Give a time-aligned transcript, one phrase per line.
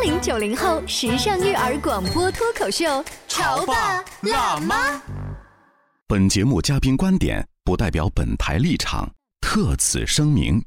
[0.00, 4.98] 八零九零后时尚育儿广播脱口秀，潮爸辣妈。
[6.08, 10.64] 本节目嘉宾观点不代表本台立场，特此声明。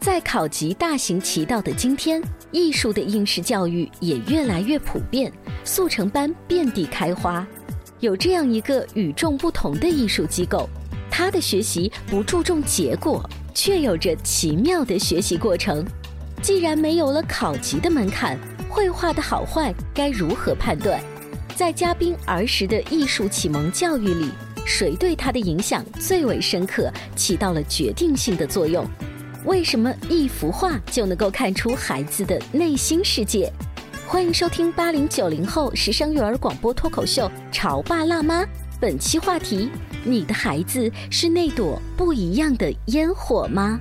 [0.00, 5.30] 在考级大行其道的今天，艺术的应试教育也越来越普遍，
[5.62, 7.46] 速成班遍地开花。
[8.00, 10.66] 有这样一个与众不同的艺术机构，
[11.10, 15.86] 它的学习不注重结果，却有着奇妙的学习过程。
[16.40, 21.00] 既然没有了考级的门槛，绘画的好坏该如何判断？
[21.56, 24.30] 在嘉宾儿时的艺术启蒙教育里，
[24.64, 28.86] 谁对他的影响最为深刻，起到了决定性的作用？
[29.44, 33.52] 为什么一幅画就能够看出孩子的内心世界？
[34.06, 38.42] 欢迎收听八零九零后时尚育儿广播脱口秀《潮爸辣妈》，
[38.80, 39.68] 本期话题：
[40.04, 43.78] 你的孩子是那朵不一样的烟火吗？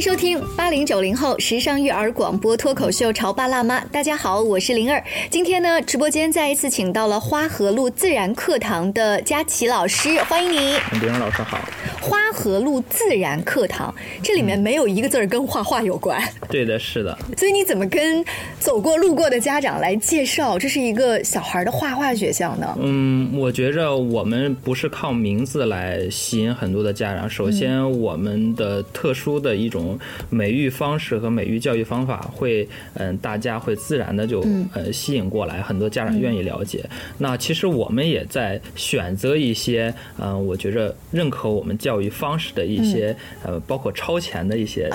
[0.00, 3.78] 迎收听八零九零后时尚育儿广播脱口秀《潮爸辣妈》。
[3.92, 5.04] 大家好，我是灵儿。
[5.28, 10.56] 今天呢，直播间再一次请到了花河路自然课堂的佳琪老师，欢迎你。
[11.02, 11.58] 灵儿老师好。
[12.00, 16.18] 花河路自然课堂，这里面没有一个字儿跟画画有关。
[16.48, 17.18] 对的，是的。
[17.36, 18.24] 所以你怎么跟
[18.58, 22.74] 走过路过的家长来介绍这是一个小孩的画画学校呢？
[22.80, 27.28] 嗯，我觉着我们不是靠名字来吸引很多的家长。
[27.28, 29.89] 首先，我们的特殊的一种
[30.28, 36.84] 美育方式和美育教育方法，会嗯，大家会自然的就呃吸引过来，很多家长愿意了解。
[37.18, 43.14] 那其实我们也在选择一些嗯，我觉着认可我们教育方式的一些
[43.44, 44.88] 呃，包括超前的一些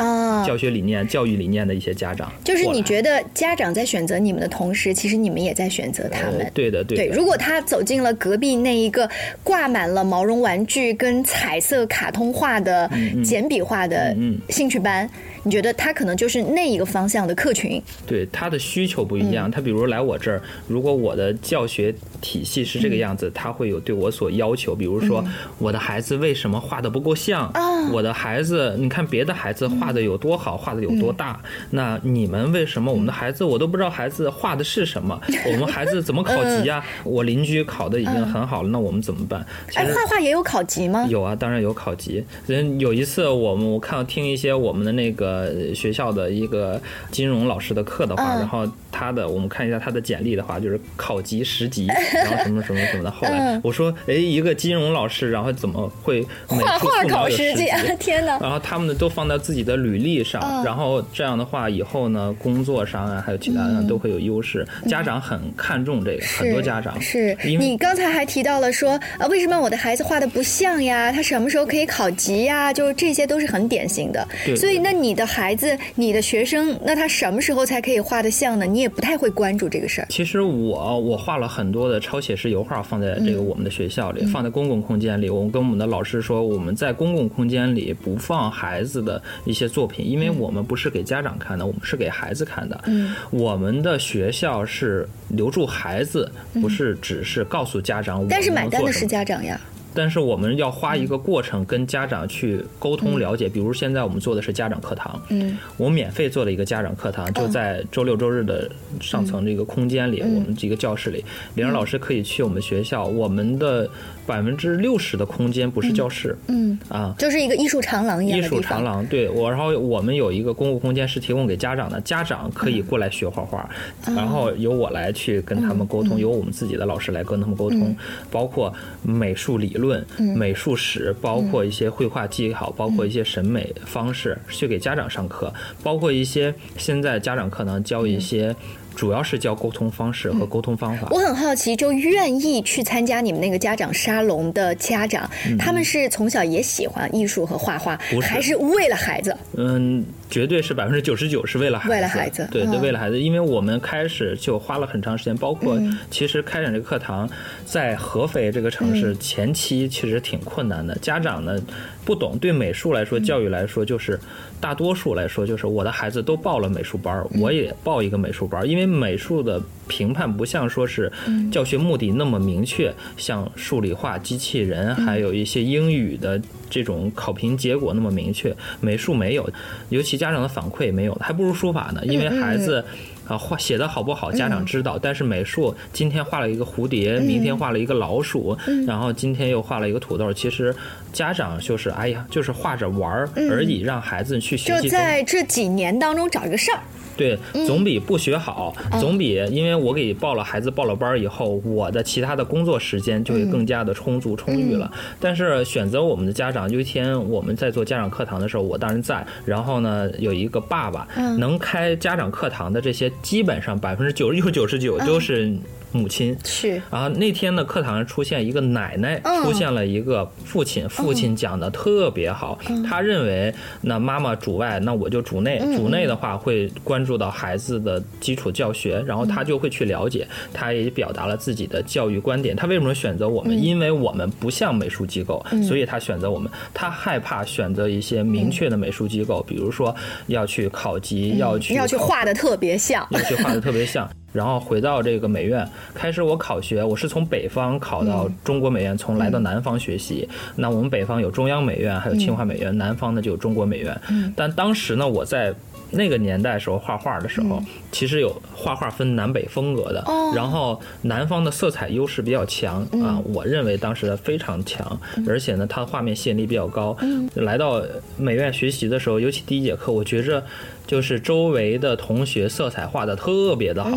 [0.45, 2.31] 教学理念、教育理念的一些家长。
[2.43, 6.49] 就是你觉得家长在选择你们的同时，其实你们也在选择他们。
[6.53, 7.07] 对的，对。
[7.07, 9.09] 如果他走进了隔壁那一个
[9.43, 12.89] 挂满了毛绒玩具跟彩色卡通画的
[13.23, 14.15] 简笔画的
[14.49, 15.09] 兴趣班。
[15.43, 17.81] 你觉得他可能就是那一个方向的客群？
[18.07, 19.49] 对他的需求不一样。
[19.49, 24.73] 他比如来我这儿，如果我的教学体系是这个样子，他会有对我所要求。
[24.75, 25.23] 比如说，
[25.59, 27.51] 我的孩子为什么画的不够像？
[27.91, 31.39] 我的孩子，你看别的孩子画的有多好，画的有多大？
[31.69, 32.91] 那你们为什么？
[32.91, 35.19] 我们的孩子我都不知道孩子画的是什么？
[35.45, 36.83] 我们孩子怎么考级呀？
[37.03, 39.45] 我邻居考的已经很好了，那我们怎么办？
[39.75, 41.05] 哎，画画也有考级吗？
[41.09, 42.23] 有啊，当然有考级。
[42.47, 45.45] 人有一次我们我看到听一些我们的那个。
[45.45, 46.81] 呃，学校的一个
[47.11, 51.85] 金融老师的课的话，然后他的我们看一下他的简历的话，就是考级十级，
[52.15, 53.11] 然后什么什么什么的。
[53.11, 57.65] 后来我说，哎，一个金融老师，然后怎么会画画考十级？
[57.99, 58.39] 天哪！
[58.39, 64.65] 然后他们呢都放在自己的履历上，然后这样的话以后呢工作上啊，还有其他的都会有优势。
[64.87, 67.37] 家长很看重这个，很多家长是。
[67.43, 71.11] 你刚才还提到了说，啊，为什么我的孩子画的不像呀？
[71.11, 72.71] 他什么时候可以考级呀？
[72.71, 74.25] 就是这些都是很典型的。
[74.55, 75.25] 所以那你的。
[75.25, 78.65] 孩子，你的学生，那他什么时候才可以画的像呢？
[78.65, 80.07] 你也不太会关注这个事儿。
[80.09, 85.27] 其实我我画了很多的超写实油画，放在这个我们的学校里，放在公共空间里。
[85.27, 92.79] 我跟我们的老师说，我们在公共空间里不放孩子的一些作品，因为我们不是给家长看的，我们是给孩子看的。
[92.85, 96.31] 嗯，我们的学校是留住孩子，
[96.61, 98.23] 不是只是告诉家长。
[98.29, 99.59] 但是买单的是家长呀。
[99.95, 108.69] 但是我们要花一个过程跟家长去沟通了解，比如现在我们做的是家长课堂，嗯，我免费做了一个家长课堂，就在周六周日的
[108.99, 111.23] 上层这个空间里，我们这个教室里，
[111.55, 113.89] 玲儿老师可以去我们学校，我们的
[114.27, 123.69] 百分之六十的空间不是教室，嗯啊，就是一个艺术长廊一样艺术长廊，对我，然后我们有一个公共空间是提供给家长的，家长可以过来学画画，
[124.07, 127.95] 然后由我来去跟他们沟通，由我们自己的老师来跟他们沟通，
[128.29, 129.85] 包括美术理论。
[129.85, 130.03] 论
[130.35, 138.55] 美术史，包括一些绘画技巧，包括一些审美方式，去给家长上课，包括一些现在家长可能教一些
[138.95, 141.07] 主要是教沟通方式和沟通方法。
[141.11, 149.35] 我很好奇，就愿意去参加你们那个家长沙龙的家长，他们是从小也喜欢艺术和画画，是还是为了孩子？
[149.57, 152.47] 嗯，绝对是百分之九十九是为了孩子，为了孩子。
[152.51, 155.79] 对为了孩子，因为我们开始就花了很长时间，包括
[156.09, 157.29] 其实开展这个课堂，
[157.65, 161.59] 在合肥这个城市前期其实挺困难的，家长呢
[162.03, 164.19] 不懂，对美术来说，教育来说就是。
[164.57, 171.11] 大多数来说，就是我的孩子都报了美术班，我也报一个美术班，因为美术的评判不像说是
[171.51, 179.49] 教学目的那么明确，像数理化、机器人，还有一些英语的这种考评结果那么明确，美术没有，
[179.89, 182.83] 尤其家长的反馈没有，还不如书法呢，因为孩子。
[183.27, 188.55] 啊，画写的好不好，家长知道，但是美术今天画了一个蝴蝶，明天画了一个老鼠，
[188.85, 190.31] 然后今天又画了一个土豆。
[190.31, 190.71] 其实
[191.11, 194.89] 家长就是哎呀，就是画着玩儿而已，让孩子去学就习。
[194.89, 196.79] 在这几年当中找一个事儿。
[197.17, 204.91] 对，总比不学好，总比因为我给报了孩子报了班儿以后，我的其他的工作时间就会更加的充足充裕了。
[205.19, 211.07] 但是选择我们的家长，有一天我们在做家长课堂的时候，我当然在，然后呢有一个爸爸，
[211.37, 215.55] 能开家长课堂的这些，基本上百分之九十九九十九都是
[215.95, 216.37] 母亲。
[216.43, 232.55] 是然后那天的课堂上出现一个奶奶，嗯出现了一个父亲，父亲讲的特别好，他认为那妈妈主外，那我就主内，主内的话会关注到孩子的基础教学，然后他就会去了解，他也表达了自己的教育观点。
[232.55, 233.63] 他为什么选择我们？
[233.63, 236.51] 因为我们不像美术机构，所以他选择我们。
[236.73, 239.95] 他害怕选择一些明确的美术机构，比如说
[240.27, 243.07] 要去考级，要去要去画的特别像。
[243.11, 244.09] 要去画的特别像。
[244.35, 250.27] 然后回到这个美院，开始我考学，我是从北方考到中国美院，从来到南方学习。
[250.57, 253.97] 那我们北方有中央美院，还有清华美院，南方呢就有中国美院。
[254.35, 255.55] 但当时呢，我在
[255.91, 257.61] 那个年代时候画画的时候，
[257.91, 260.03] 其实有画画分南北风格的，
[260.35, 266.95] 然后南方的色彩优势比较强啊，我认为当时的非常强，而且呢，它的画面吸引力比较高。
[267.35, 267.81] 来到
[268.17, 270.43] 美院学习的时候，尤其第一节课，我觉着
[270.85, 273.91] 就是周围的同学色彩画的特别的好，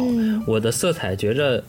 [0.47, 1.63] 我的色彩觉着。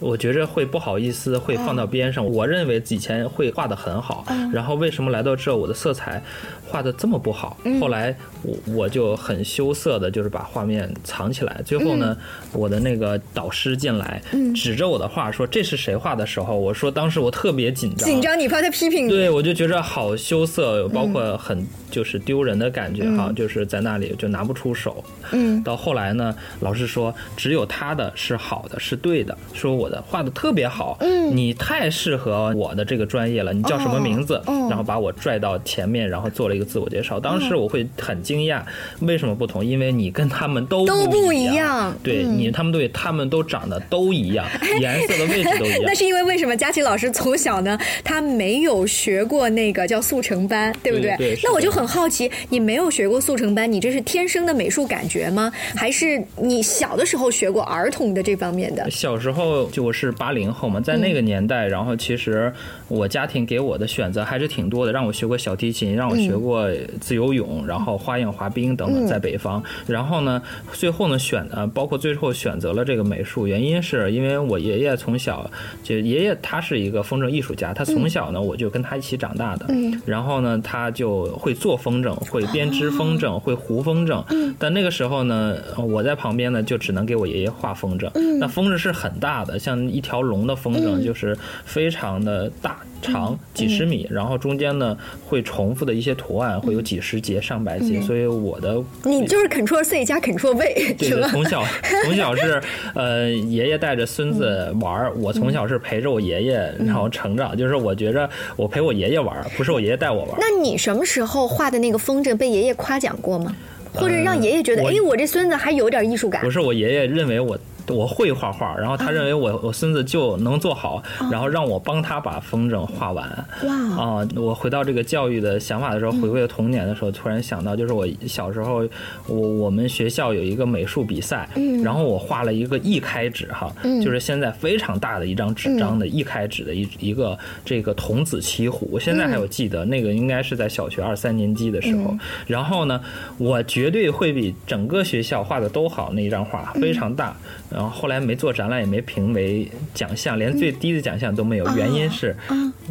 [0.00, 2.24] 我觉着会不好意思，会放到边上。
[2.24, 6.22] 我认为以前会画的很好，然后为什么来到这，我的色彩
[6.64, 7.56] 画的这么不好？
[7.80, 11.60] 后来我我就很羞涩的，就是把画面藏起来。
[11.64, 12.16] 最后呢，
[12.52, 14.22] 我的那个导师进来，
[14.54, 19.10] 指着我的画说：“这是谁画的？”时候，我说当时我特别紧张，紧张，你怕他批评你。
[19.10, 25.02] 对，我就觉着好羞涩，包括很就是丢人的感觉哈，就是在那里就拿不出手。
[25.32, 34.40] 嗯，到后来呢，老师说只有他的是好的，是对的，说我的画的特别好，嗯，你太适合我的这个专业了，你叫什么名字？
[34.46, 37.18] 哦然后把我拽到前面，然后做了一个自我介绍。
[37.18, 38.60] 当时我会很惊讶，
[39.00, 39.64] 为什么不同？
[39.64, 44.46] 因为你跟他们都都不一一样对你，他们对他们都长得都一样，
[44.80, 45.94] 颜色的位置都一样那。
[45.94, 55.50] 是因为为什么佳琪老师从小呢，他没有学过那个叫速成班，对不对那我就很好奇，你没有学过速成班，你这是天生的美术感觉吗？
[55.74, 58.88] 还是你小的时候学过儿童的这方面的？
[58.90, 62.52] 小时候就我是八零后嘛，在那个年代，然后其实
[62.88, 66.68] 我家庭给我的选择还是挺多的，让我学过小提琴，让我学过
[67.00, 69.62] 自由泳，然后花样滑冰等等，在北方。
[69.86, 70.42] 然后呢，
[70.72, 75.48] 最后呢选呃，包括最后选择了这个美术，原因是因为我爷爷从小
[75.84, 79.66] 就爷爷他是一个风筝艺术家，他从小呢我就跟他一起长大的，
[80.04, 84.24] 然后呢他就会做风筝，会编织风筝，会糊风筝。
[84.58, 88.10] 但那个时候呢，呃我在旁边呢就只能给我爷爷画风筝。
[88.40, 92.78] 那风筝是很大的，像一条龙的风筝，就是非常的大。
[93.00, 101.62] 长几十米，然后中间呢会重复的一些图案，会有几十节、上百节，所以我的你就是 Ctrl C 加 Ctrl V 对从小
[102.04, 102.60] 从小是
[102.96, 110.38] 呃爷爷带着孙子玩儿，我从小是陪着我爷爷然后成长，就是我觉着我陪我爷爷玩儿，不是我爷爷带我玩儿。
[110.40, 113.54] 那你什么时候画的那个风筝被爷爷夸奖过吗？
[113.94, 116.50] 或者让爷爷觉得，我哎，我这孙子还有点艺术感不？
[116.50, 117.56] 是我爷爷认为我
[117.88, 123.28] 我会画画，然后他认为我我孙子就能做好，然后让我帮他把风筝画完。
[123.64, 123.78] 哇。
[123.98, 124.28] 啊！
[124.36, 128.88] 我回到这个教育的想法的时候，回归了童年的时候，突然想到，就是我小时候，
[129.26, 131.48] 我我们学校有一个美术比赛，
[131.82, 133.72] 然后我画了一个一开纸哈，
[134.04, 142.16] 就是现在非常大的一张纸张的一开纸的一一个这个童子骑虎，我现在还有记得，那个应该是在小学二三年级的时候。
[142.46, 143.00] 然后呢，
[143.36, 147.36] 我绝对会比整个学校画的都好那一张画非常大，
[147.70, 151.76] 呃然后后来没做展览，也没评为奖项，连最低的奖项都没有。
[151.76, 152.34] 原因是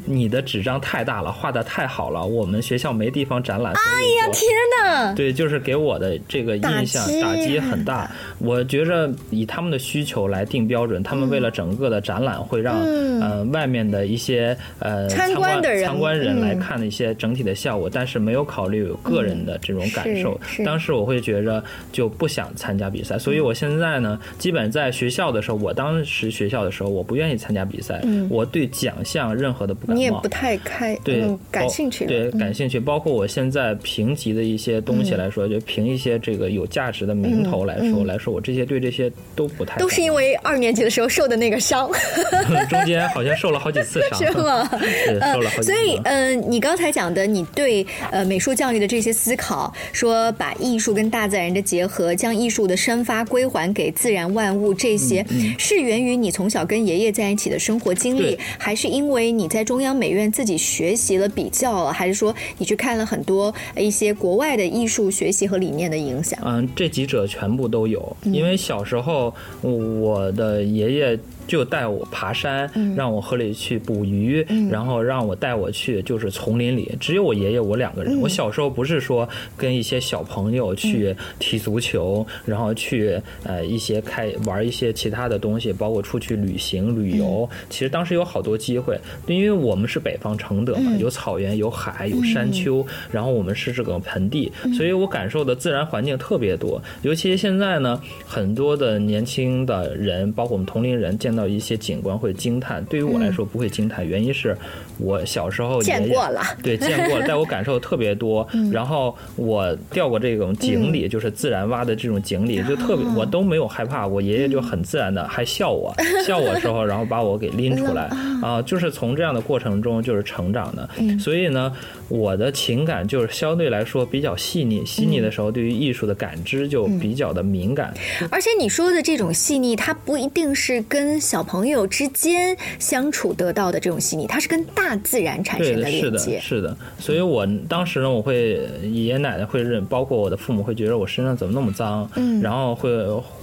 [0.05, 3.73] 你的纸张太大了，画的太好了，我们学校没地方展览。
[3.73, 4.49] 哎呀，天
[4.81, 5.13] 哪！
[5.13, 8.09] 对，就是给我的这个印象打击很大。
[8.39, 12.79] 我觉着以他们的需求来定标准，他们为了整个的展览会让
[13.19, 20.39] 呃外面的一些呃参观的人参观人来看的一些整体的效果，但是没有考虑个人的这种感受。
[20.63, 29.99] 当时我会觉着就不想参加比赛，所以我现在呢，基本在学校的时候，我当时学校的时候，我不愿意参加比赛，我对奖项任何的不感冒。
[29.99, 32.79] 你也不太开对感兴趣，对感兴趣。
[32.79, 39.77] 包括我现在评级的一些东西来说，就评一些这个有价值的名头来说来说，我这些对这些都不太。
[39.77, 41.89] 都是因为二年级的时候受的那个伤，
[42.69, 44.69] 中间好像受了好几次伤， 是吗？
[45.33, 45.73] 受了好几次。
[45.73, 55.25] 所以，嗯，你刚才讲的，你对呃美术教育的这些思考，说把艺术跟大自然的结合，将艺术的生发归还给自然万物，这些
[55.57, 66.39] 是源于你从小跟爷爷在一起的生活经历，还是因为你在中央美院自己学习了比较了，还是说你去看了很多一些国外的艺术学习和理念的影响？
[66.43, 68.15] 嗯，这几者全部都有。
[68.23, 71.19] 因为小时候我的爷爷。
[71.47, 78.19] 就带我爬山，让我河里去捕鱼，然后让我带我去就是丛林里，只有我爷爷我两个人。
[78.19, 87.49] 我小时候不是说跟一些小朋友去踢足球，然后去呃一些开玩一些其他的东西，包括出去旅行旅游。
[87.69, 96.81] 其实当时有好多机会，因为我们是北方承德嘛，有草原，有海，有山丘，然后我们是这个盆地，所以我感受的自然环境特别多。
[97.03, 101.36] 尤其现在呢，很多的年轻的人，包括我们同龄人见。
[101.37, 104.57] 到一些景观会惊叹，对于我来说不会惊叹，原因是
[104.97, 108.45] 我小时候见过了， 对，见过了，但我感受特别多。
[108.73, 114.07] 然后我掉过这种井里，就是自然挖的这种井里，就特别我都没有害怕。
[114.07, 115.93] 我爷爷就很自然的还笑我，
[116.25, 118.09] 笑我时候，然后把我给拎出来。
[118.41, 120.89] 啊，就是从这样的过程中就是成长的。
[121.19, 121.71] 所以呢，
[122.09, 127.93] 我的情感就是相对来说比较细腻，细腻的时候对于艺术的感知就比较的敏感。
[128.31, 136.39] 而且你说的这种细腻，它不一定是跟小朋友之间相处得到的这种细腻，它是跟大自然产生的连接。
[136.39, 142.89] 是的，所以我当时呢，我会爷爷奶奶会认，包括我的父母会觉得我身上怎么那么脏，嗯，然后会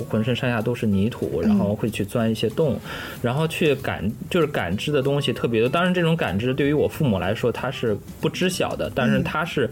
[0.08, 2.80] 浑身上下都是泥土，然后会去钻一些洞，
[3.20, 5.68] 然后去感就是感知的东西特别多。
[5.68, 9.68] 当然，这种感知对于我父母来说他是不知晓的，但是他是，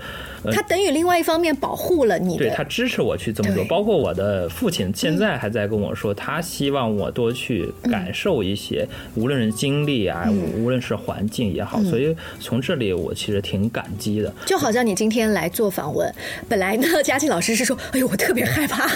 [0.52, 3.64] 他等于另外一方面保护了你，对他支持我去这么做。
[3.64, 8.01] 包括我的父亲现在还在跟我说，他希望我多去感。
[8.02, 10.28] 感受一些，无论是经历啊，
[10.59, 14.32] 无论是环境也好，所以从这里我其实挺感激的。
[14.44, 16.12] 就好像你今天来做访问，
[16.49, 18.88] 本来呢，佳琪老师是说：“哎呦，我特别害怕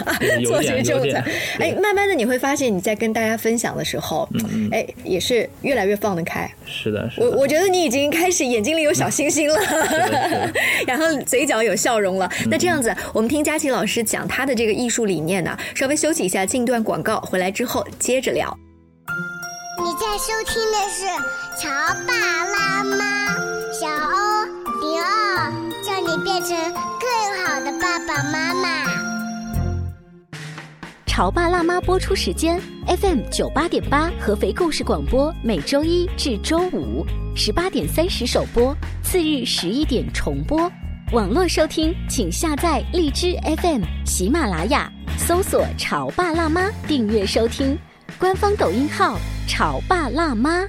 [0.44, 1.04] 做这个节目。”
[1.60, 4.28] 哎，慢慢的你会发现，你在跟大家分享的时候，
[4.72, 6.50] 哎，也是越来越放得开。
[6.66, 9.56] 是的，我我觉得你已经开始眼睛里有小星星了，
[10.84, 12.28] 然后嘴角有笑容了。
[12.50, 18.58] 那这样子，我们听佳琪老师讲他的这个艺术理念呢，稍微休息一下，进段广告，回来之后接着聊。
[19.87, 21.07] 你在收听的是
[21.62, 21.71] 《潮
[22.09, 22.12] 爸
[22.45, 23.37] 辣妈》，
[23.73, 24.45] 小欧
[24.81, 26.57] 零二，叫你变成
[26.99, 27.09] 更
[27.45, 28.85] 好的爸爸妈妈。
[31.07, 32.61] 《潮爸辣妈》播出时间
[33.00, 40.69] ：FM 九八点八，合肥故事广播，每周一至周五十八点三十首播，次日十一点重播。
[41.12, 47.78] 网络收听，请下载荔枝 FM、喜马拉雅，搜索“潮爸辣妈”，订阅收听。
[48.18, 50.66] 官方抖音号“潮爸辣妈”，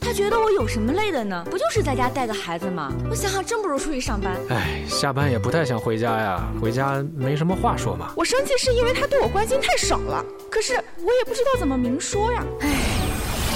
[0.00, 1.44] 他觉得我有什么累的呢？
[1.48, 2.92] 不就是在家带个孩子吗？
[3.08, 4.36] 我想想，真不如出去上班。
[4.48, 8.12] 哎，下班也不太想回家呀，回家没什么话说嘛。
[8.16, 10.80] 我生气是因为他对我关心太少了，可是我
[11.14, 12.44] 也不知道怎么明说呀。
[12.62, 12.68] 哎，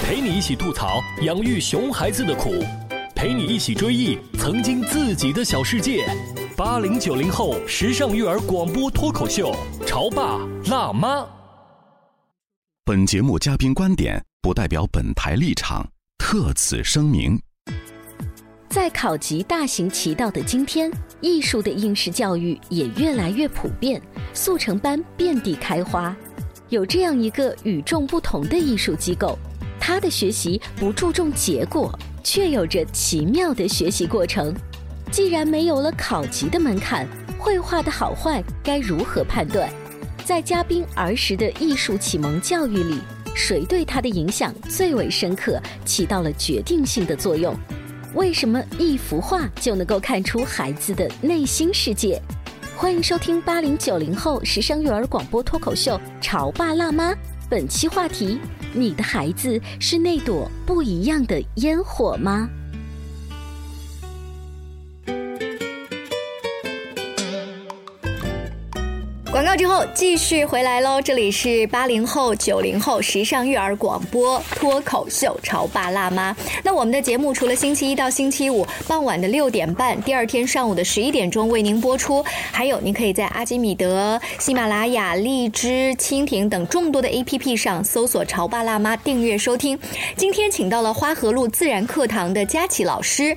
[0.06, 2.64] 陪你一起吐槽养育熊孩子的苦，
[3.16, 6.06] 陪你一起追忆曾经自己的小世界。
[6.56, 9.52] 八零九零后时尚育儿广播脱口秀，
[9.84, 10.38] 潮爸
[10.70, 11.26] 辣妈。
[12.84, 15.86] 本节目嘉宾观点不代表本台立场，
[16.18, 17.40] 特此声明。
[18.68, 24.00] 在考级大行其道的今天，艺术的应试教育也越来越普遍，
[24.34, 26.16] 速成班遍地开花。
[26.68, 29.38] 有这样一个与众不同的艺术机构，
[29.78, 34.52] 它的学习不注重结果，却有着奇妙的学习过程。
[35.12, 37.06] 既然没有了考级的门槛，
[37.38, 39.70] 绘画的好坏该如何判断？
[40.30, 43.00] 在嘉宾儿时的艺术启蒙教育里，
[43.34, 47.52] 谁对他的影响最为深刻，起到了决定性的作用？
[48.14, 52.22] 为什么一幅画就能够看出孩子的内心世界？
[52.76, 57.10] 欢迎收听八零九零后时尚育儿广播脱口秀《潮爸辣妈》，
[57.48, 58.38] 本期话题：
[58.72, 62.48] 你的孩子是那朵不一样的烟火吗？
[69.50, 76.32] 告之后继续回来喽，这里是八零后、九零后时尚育儿广播脱口秀《潮爸辣妈》。
[76.62, 89.76] 那我们的节目除了星期一到星期五傍晚的六点半，第二天上午的十一点钟为您播出，还有您可以在阿基米德、喜马拉雅、荔枝、蜻蜓等众多的 APP 上搜索“潮爸辣妈”订阅收听。
[90.16, 93.36] 今天请到了花河路自然课堂的佳琪老师，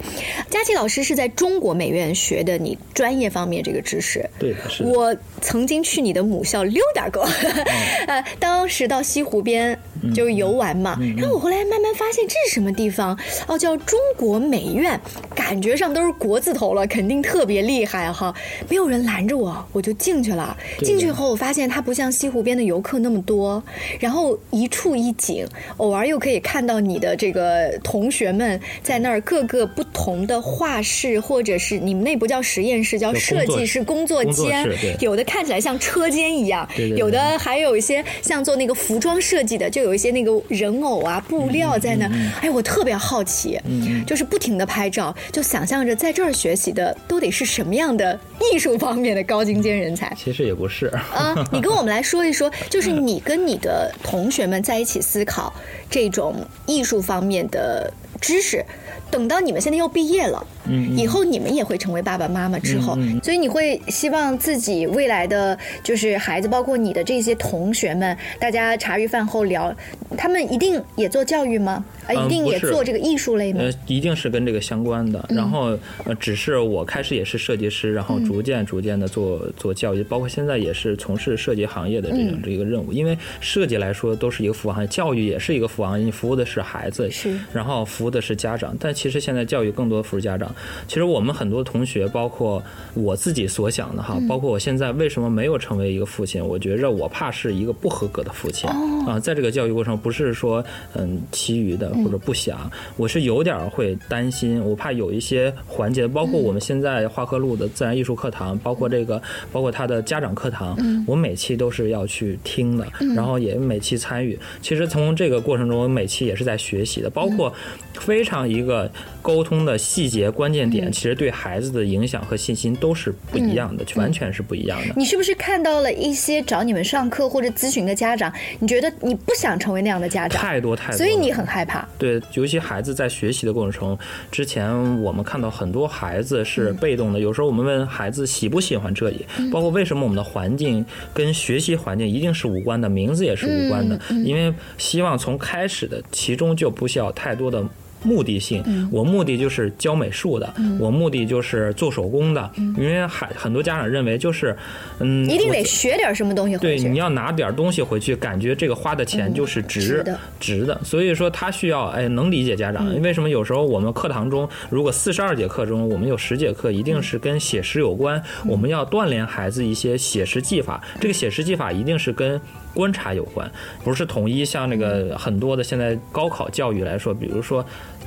[0.52, 4.24] 佳琪老师是在中国美院学的你专业方面这个知识。
[4.38, 4.84] 对，是。
[4.84, 7.24] 我曾经去你的母校溜达过，
[8.08, 9.78] 呃，当时到西湖边
[10.14, 13.18] 就游玩嘛，然后我后来慢慢发现这是什么地方
[13.48, 15.00] 哦，叫中国美院，
[15.36, 18.34] 感觉上都是国字头了，肯定特别厉害哈。
[18.70, 20.56] 没有人拦着我，我就进去了。
[20.80, 23.64] 进去后我发现它不像西湖边的游客那么多，
[24.00, 25.46] 然后一处一景，
[25.78, 34.68] 偶尔又可以看到你的这个同学们在那儿各个不同的画室，或者是你们那不叫实验室，叫设计室工作间，
[35.00, 36.14] 有的看起来像车。
[36.14, 42.06] 间一样，有的还有一些像做那个服装设计的，就有一些那个人偶啊、布料在那。
[42.40, 43.60] 哎，我特别好奇，
[44.06, 48.20] 就是不停的拍照，就想象着在这儿学习的都得是什么样的
[48.54, 50.16] 艺术方面的高精尖人才。
[50.16, 50.86] 其实也不是
[51.16, 55.52] 啊，你跟我们来说一说，就是你跟你的同学们在一起思考
[55.90, 56.36] 这种
[56.68, 58.64] 艺术方面的知识。
[59.10, 69.76] 等到你们现在要毕业了，嗯，以后你们也会成为爸爸妈妈之后，所以你会希望自己未来的就是孩子，包括你的这些同学们，大家茶余饭后聊，
[70.18, 71.84] 他们一定也做教育吗？
[72.08, 73.62] 啊，一定也做这个艺术类吗？
[73.62, 75.26] 呃，一定是跟这个相关的。
[75.30, 82.92] 然后，呃，只是我开始也是设计师，然后逐渐逐渐的做做教育，包括现在也是从事设计行业的这种这一个任务。
[82.92, 88.76] 因为设计来说都是一个服务行业，教育也是一个服务行业，你服务的是孩子，是，然后服务的是家长。
[88.80, 90.53] 但其实现在教育更多服务家长。
[90.88, 92.62] 其实我们很多同学，包括
[92.94, 96.46] 我自己所想的哈，包括我现在为什么没有成为一个父亲？
[96.46, 98.70] 我觉着我怕是一个不合格的父亲
[99.08, 100.64] 啊，在这个教育过程不是说
[100.96, 101.94] 嗯其余的。
[102.04, 112.86] 或者不想，我是有点会担心，我怕有一些环节，包括我们现在花河路的自然艺术课堂，包括这个，包括他的家长课堂，我每期都是要去听的，
[113.16, 114.38] 然后也每期参与。
[114.62, 117.54] 其实从这个过程中，我每期也是在学习的，包括
[117.94, 118.90] 非常一个
[119.22, 124.94] 沟通的细节关键点，其实对孩子的影响和信心都是不一样的，完全是不一样的。
[124.96, 130.42] 你是不是看到了一些找你们上课或者咨询的家长，你觉得你不想成为那样的家长？
[130.42, 131.88] 太多太多，所以你很害怕。
[131.98, 133.98] 对，尤其孩子在学习的过程中，
[134.32, 137.20] 之前我们看到很多孩子是被动的。
[137.20, 147.64] 有时候我们问孩子喜不喜欢这里，包括为什么我们的环境跟学习环境一定是无关的，名字也是无关的，因为希望从开始的其中就不需要太多的。
[148.04, 154.56] 目的性，我目的就是教美术的，我目的就是做手工的，因为很很多家长认为就是，
[155.00, 160.80] 嗯，一定得学点什么东西回去，对，你要拿点东西回去，感觉这个花的钱就是值的，值的。
[160.84, 172.40] 所以说他需要，哎，能理解家长，为什么有时候我们课堂中，如果四十二节课中，我们有十节课一定是跟写实有关，我们要锻炼孩子一些写实技法，这个写实技法一定是跟。
[172.74, 173.48] 观察有关，
[173.84, 177.64] 不是统一像那个很多的现在高考教育来说，比如说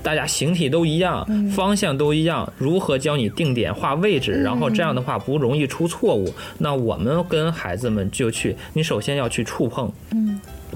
[0.06, 6.32] 大家形体都一样，方向都一样，如何教你定点画位置，然后这样的话不容易出错误。
[6.58, 9.92] 那我们跟孩子们就去，你首先要去触碰。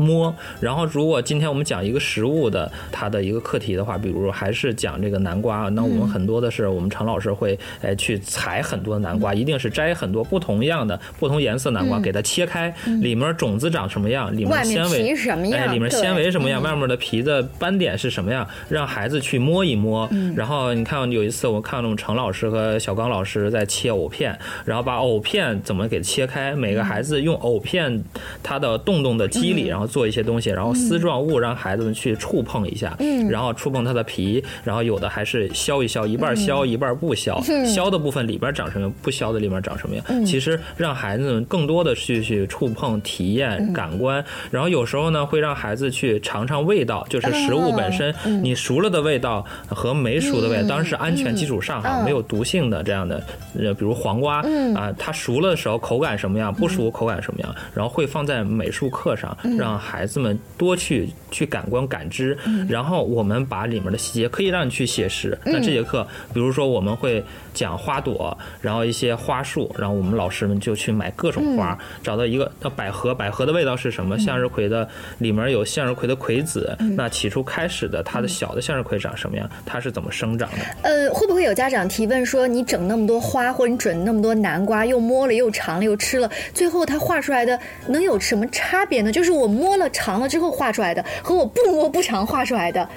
[0.01, 20.09] 摸，然后如果今天我们讲一个食物的它的一个课题的话，比如还是讲这个南瓜，那我们很多的是我们常老师会哎去采很多南瓜，一定是摘很多不同样的、不同颜色南瓜，给它切开，里面种子长什么样，里面纤维什么样，哎，里面纤维什么样，外面的皮的斑点是什么样，让孩子去摸一摸。
[20.35, 28.03] 然后你看有一次我看我们程老师和小刚老师在切藕片，然后把藕片怎么给切开，每个孩子用藕片
[28.43, 29.90] 它的洞洞的肌理，然后。
[29.91, 32.97] 做一些东西，然后丝状物让孩子们去触碰一下，
[33.29, 40.25] 然后触碰它的皮，然后有的还是削一削，一半削一半不削，削的部分里边长什么样，不削的里面长什么样。
[40.25, 53.23] 其实让孩子们更多的去去触碰、体验、感官，然后有时候呢会让孩子去尝尝味道，就是食物本身，你熟了的味道和没熟的味道，当然是安全基础上哈，没有毒性的这样的，
[53.59, 54.43] 呃，比如黄瓜
[54.75, 59.70] 啊，它熟了的时候口感什么样，不熟口感什么样，然后会放在美术课上让。
[59.71, 62.37] 让孩子们多去去感官感知，
[62.69, 65.39] 然后我们把里面的细节可以让你去写实。
[65.45, 67.23] 那这节课，比如说我们会
[67.55, 74.19] 讲花朵，然后一些花束，然后我们老师们就去买各种花，找到一个那百合，百合的味道是什么？
[74.19, 79.49] 向日葵的里面有向日葵的葵子，那起初开始的它的小的向日葵长什么样？
[79.65, 80.59] 它是怎么生长的？
[80.83, 89.13] 呃，会不会有家长提问说，你整那么多花，或者你整那么多南瓜，又摸了又尝了又吃了，最后它画出来的能有什么差别呢？
[89.13, 92.89] 就是我摸了长了之后画出来的，和我不摸不长画出来的，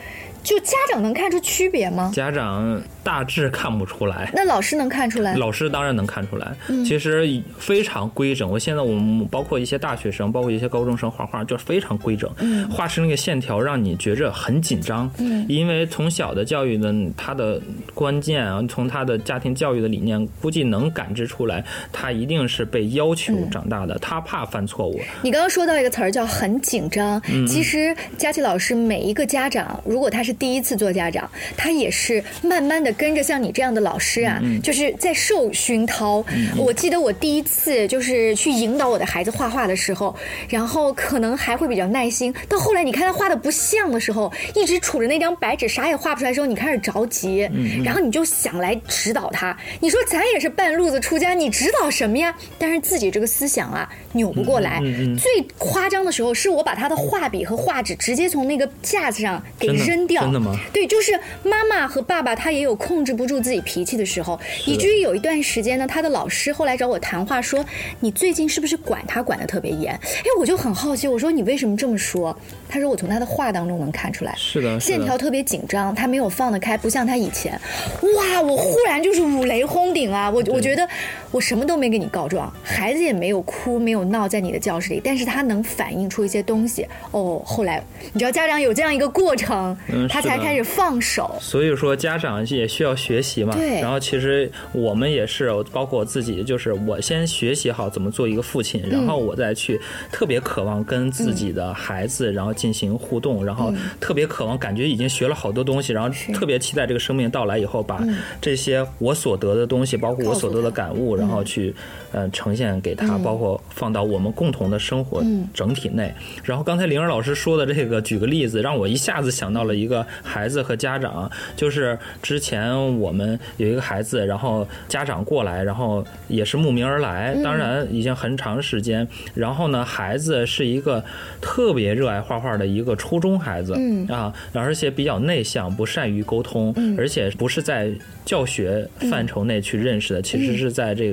[0.41, 2.09] 就家长能看出区别吗？
[2.15, 4.31] 家长大致看不出来。
[4.33, 5.35] 那老师能看出来？
[5.35, 8.49] 老师当然能看出来，嗯其实非常规整。
[8.49, 15.09] 我现在我们包括一些大学生，包括一些高中生画画，就非常规整，嗯画出那个线条让你觉着很紧张。
[15.19, 17.61] 嗯因为从小的教育呢，他的
[17.93, 24.99] 关键啊，从他的家庭教育的理念，估计能感知出来，他一定是被要求嗯长大的，他怕犯错误。
[25.21, 36.23] 你刚刚说到一个词儿叫很紧张，嗯其实佳琪老师每一个家长，如果他是第一次做家长，他也是慢慢的跟着像你这样的老师啊，嗯就是在受熏陶。
[36.57, 40.15] 我记得我第一次就是去引导我的孩子画画的时候，
[40.49, 49.55] 然后可能还会比较耐心，到后来你看他画的不像的时候，一直杵着那张白纸啥也画不出来的时候，你开始着急，嗯然后你就想来指导他。
[49.79, 52.33] 你说咱也是半路子出家，你指导什么呀？
[52.57, 54.79] 但是自己这个思想啊扭不过来。
[55.17, 60.23] 最夸张的时候，是我把他的画笔和画纸直接从那个架子上给真的扔掉。
[60.23, 67.65] 真的吗对，就是妈妈和爸爸，他也有控制不住自己脾气的时候，以至于有一段时间呢，他的老师后来找我谈话说
[68.01, 72.37] ：“你最近是不是管他管得特别严？”哎，我就很好奇，我说你为什么这么说？
[72.67, 77.53] 他说我从他的话当中能看出来，是的，是的线条特别紧张，他没有放得开，不像他以前。
[78.01, 80.29] 哇，我忽然就是五雷轰顶啊！
[80.29, 80.87] 我我觉得
[81.33, 86.87] 我什么都没给你告状，孩子也没有哭，没有闹在你的教室里，但是他能反映出一些东西。
[87.09, 91.35] 哦，后来你知道家长有这样一个过程，嗯他才开始放手。
[91.41, 93.55] 所以说，家长也需要学习嘛。
[93.55, 111.73] 对然后其实我们也是，包括我自己，就是我先学习好怎么做一个父亲，嗯然后我再去特别渴望跟自己的孩子，然后进行互动，然后嗯特别渴望，感觉已经学了好多东西，然后特别期待这个生命到来以后，把嗯这些我所得的东西，包括我所得的感悟，然后去
[112.11, 113.23] 呃呈现给他，嗯。
[113.23, 115.47] 包括放到我们共同的生活嗯。
[115.53, 116.13] 整体内。
[116.43, 127.43] 然后刚才灵儿老师说的这个，举个例子，让我一下子想到了一个孩子和家长，就是之前我们有一个孩子，然后家长过来，然后也是慕名而来，嗯。
[127.43, 129.07] 当然已经很长时间。
[129.33, 131.03] 然后呢，孩子是一个
[131.41, 134.07] 特别热爱画画的一个初中孩子，嗯。
[134.07, 136.95] 啊，而且比较内向，不善于沟通，嗯。
[136.97, 137.91] 而且不是在
[138.25, 141.12] 教学范畴内去认识的，其实是在这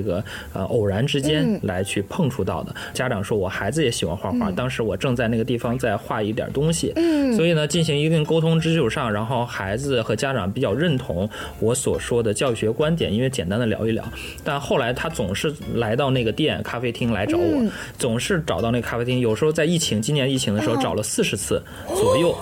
[0.53, 2.75] 呃偶然之间嗯来去碰触到的。
[2.93, 14.03] 家长说我孩子也喜欢画画，嗯当时我正在那个地方在画一点东西，嗯所以呢，进行一定沟通之础上，然后孩子和家长比较认同我所说的教学观点，因为简单的聊一聊。
[14.43, 21.61] 但后来他总是来到那个店咖啡厅来找我，嗯总是找到那个咖啡厅，有时候在疫情今年疫情的时候哦找了四十次
[21.95, 22.35] 左右。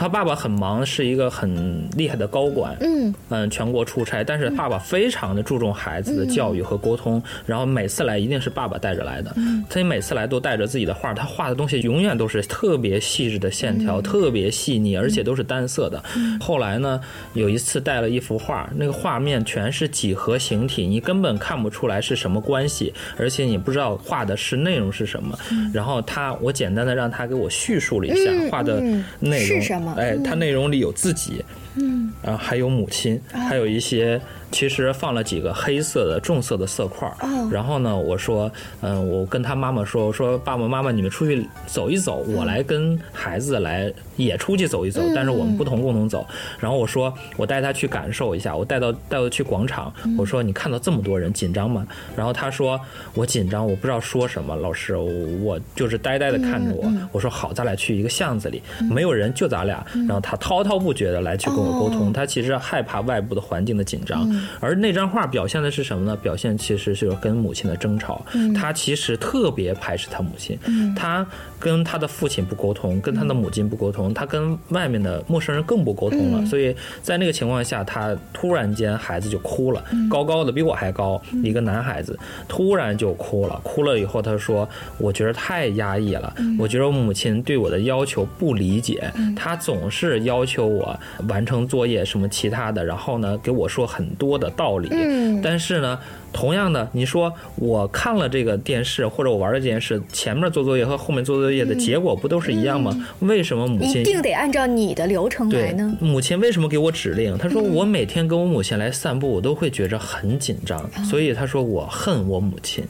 [0.00, 3.14] 他爸爸很忙，是一个很厉害的高管，嗯。
[3.28, 9.62] 嗯，全国出差，但是爸爸非常的注重孩子的教育和沟通，然后每次来一定是爸爸带着来的，嗯。
[9.68, 16.02] 他每次来都带着自己的画，他画的东西永远都是特别细致的线条，特别细腻，而且都是单色的。
[16.40, 16.98] 后来呢，
[17.34, 25.38] 有一次带了一幅画，那个画面全是几何形体，你根本看不出来是什么关系，而且你不知道画的是内容是什么。
[25.74, 31.44] 然后他，我简单的让他给我叙述了一下嗯画的嗯内容，是什么哎，它内容里有自己，
[31.76, 32.12] 嗯。
[32.24, 37.14] 啊还有母亲，哦还有一些其实放了几个黑色的重色的色块儿。
[37.26, 46.24] 哦然后呢，我说，嗯，我跟他妈妈说，我说爸爸妈妈你们出去走一走，我来跟孩子来也出去走一走，嗯但是我们不同共同走。
[46.60, 51.84] 然后我说，我带他去感受一下，我带到带到去广场，嗯我说你看到这么多人紧张吗？
[52.16, 52.80] 然后他说
[53.14, 55.10] 我紧张，我不知道说什么，老师，我
[55.42, 56.84] 我就是呆呆的看着我。
[56.84, 59.84] 嗯嗯我说好，咱俩去一个巷子里，没有人，就咱俩。
[59.94, 66.16] 嗯然后他滔滔不绝的来去跟我沟通，哦他其实害怕外部的环境的紧张，嗯而那张画表现的是什么呢？
[66.16, 68.24] 表现其实是跟母亲的争吵。
[68.34, 68.52] 嗯。
[68.54, 70.94] 他其实特别排斥他母亲，嗯。
[70.94, 71.26] 他
[71.58, 76.40] 跟他的父亲不沟通，跟他的母亲不沟通，他跟外面的陌生人更不沟通了。
[76.40, 76.46] 嗯。
[76.46, 80.08] 所以在那个情况下，他突然间孩子就哭了，嗯。
[80.08, 83.60] 高高的比我还高，一个男孩子突然就哭了。
[83.62, 86.56] 哭了以后，他说：“我觉得太压抑了，嗯。
[86.58, 90.98] 我觉得我母亲对我的要求不理解，她总是要求我
[91.28, 94.88] 完成作业什么其他的，然后呢给我说很多多的道理。
[94.92, 95.98] 嗯，但是呢。
[96.32, 102.96] 同样的，你说我看了这个电视，或者我玩了这件事，前面做作业和后面做作业的结果不都是一样吗？
[103.18, 105.92] 为什么母亲一定得按照你的流程来呢？
[106.00, 107.36] 母亲为什么给我指令？
[107.36, 112.84] 她说我每天跟我母亲来散步，我都会觉着很紧张，所以她说我恨我母亲。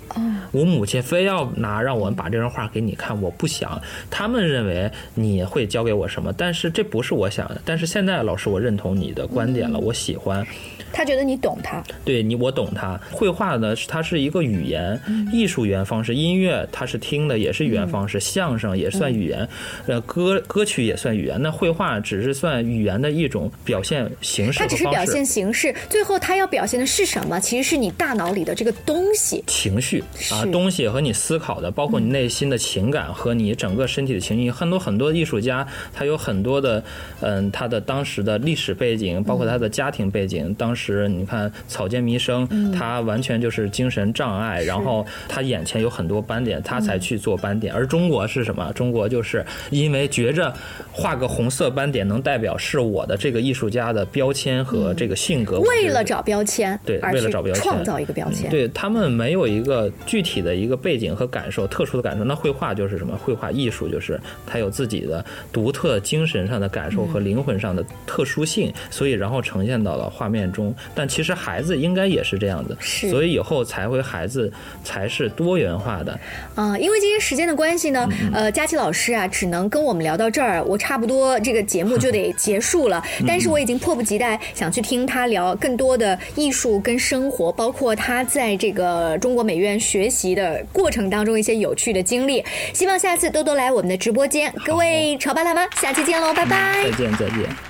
[0.53, 3.81] 我母亲非要拿让我们把这张画给你看，我不想。
[4.11, 7.63] 他们认为你会教给我什么，但是这不是我想的。
[7.65, 10.47] 但是现在老师，我认同你的观点了，我喜欢。
[10.93, 13.01] 他觉得你懂他，对你我懂他。
[13.11, 15.01] 绘画呢，它是一个语言，
[15.33, 19.49] 艺术语言方式；音乐它是听的，也是语言方式；相声也算语言，
[19.87, 21.41] 呃，歌歌曲也算语言。
[21.41, 27.39] 那绘画只是算语言的一种表现形式它只是表现形式，最后它要表现的是什么？
[27.39, 34.51] 其实是你大脑里的这个东西，情绪啊，东西和你思考的，包括你内心的情感和你整个身体的情绪。
[34.51, 36.83] 很多很多艺术家，他有很多的，
[37.21, 40.80] 嗯，他的当时的历史背景，包括他的家庭背景，当时。
[40.81, 47.75] 时，你看草间弥生，他完全就是精神障碍，然后他眼前有很多斑点，他才去做斑点。
[47.75, 48.73] 而中国是什么？
[48.75, 50.53] 中国就是因为觉着
[50.91, 55.61] 画个红色斑点能代表是我的这个艺术家的标签和这个性格。
[55.61, 58.51] 为了找标签，对，为了找标签，创造一个标签。
[58.51, 62.25] 对他们没有一个具体的一个背景和感受，特殊的感受。
[62.25, 63.15] 那绘画就是什么？
[63.19, 70.70] 绘画艺术就是它有自己的独特精神上的感受和灵魂上的特殊性，所以然后呈现到了画面中。
[70.95, 72.77] 但其实孩子应该也是这样子，
[73.11, 74.53] 所以以后才会孩子
[74.85, 76.19] 才是多元化的。
[76.55, 83.03] 啊，因为今天时间的关系呢，呃，佳琪老师啊，只能跟我们聊到这儿，我差不多这个节目就得结束了。
[83.27, 92.45] 但是我已经迫不及待想去听他聊更多的艺术跟生活，包括他在这个中国美院学习的过程当中一些有趣的经历。
[92.73, 96.85] 希望下次多多来我们的直播间，各位潮爸辣妈，下期见喽，拜拜！
[96.85, 97.70] 再见，再见。